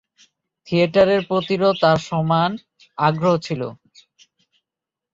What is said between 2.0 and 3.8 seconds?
সমান আগ্রহ ছিল।